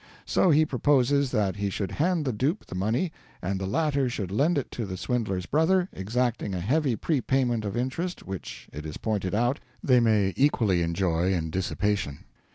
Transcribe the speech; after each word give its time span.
So 0.25 0.49
he 0.49 0.65
proposes 0.65 1.29
that 1.29 1.57
he 1.57 1.69
should 1.69 1.91
hand 1.91 2.25
the 2.25 2.33
dupe 2.33 2.65
the 2.65 2.73
money, 2.73 3.11
and 3.39 3.61
the 3.61 3.67
latter 3.67 4.09
should 4.09 4.31
lend 4.31 4.57
it 4.57 4.71
to 4.71 4.87
the 4.87 4.97
swindler's 4.97 5.45
brother, 5.45 5.89
exacting 5.93 6.55
a 6.55 6.59
heavy 6.59 6.95
pre 6.95 7.21
payment 7.21 7.65
of 7.65 7.77
interest 7.77 8.25
which, 8.25 8.67
it 8.73 8.83
is 8.83 8.97
pointed 8.97 9.35
out, 9.35 9.59
they 9.83 9.99
may 9.99 10.33
equally 10.35 10.81
enjoy 10.81 11.31
in 11.31 11.51
dissipation. 11.51 12.23